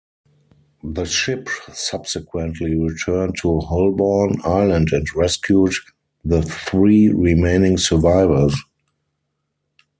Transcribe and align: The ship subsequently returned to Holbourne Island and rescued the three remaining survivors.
The 0.83 1.05
ship 1.05 1.47
subsequently 1.75 2.73
returned 2.75 3.35
to 3.43 3.59
Holbourne 3.59 4.41
Island 4.43 4.89
and 4.93 5.05
rescued 5.15 5.73
the 6.25 6.41
three 6.41 7.09
remaining 7.09 7.77
survivors. 7.77 8.55